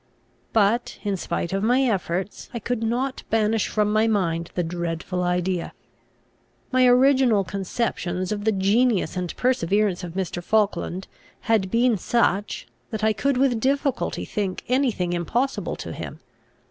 But, 0.51 0.97
in 1.03 1.15
spite 1.15 1.53
of 1.53 1.61
my 1.61 1.83
efforts, 1.83 2.49
I 2.55 2.57
could 2.57 2.81
not 2.81 3.21
banish 3.29 3.67
from 3.67 3.93
my 3.93 4.07
mind 4.07 4.49
the 4.55 4.63
dreadful 4.63 5.21
idea. 5.21 5.73
My 6.71 6.87
original 6.87 7.43
conceptions 7.43 8.31
of 8.31 8.43
the 8.43 8.51
genius 8.51 9.15
and 9.15 9.37
perseverance 9.37 10.03
of 10.03 10.13
Mr. 10.13 10.41
Falkland 10.43 11.07
had 11.41 11.69
been 11.69 11.97
such, 11.99 12.65
that 12.89 13.03
I 13.03 13.13
could 13.13 13.37
with 13.37 13.59
difficulty 13.59 14.25
think 14.25 14.63
any 14.67 14.89
thing 14.89 15.13
impossible 15.13 15.75
to 15.75 15.93
him. 15.93 16.19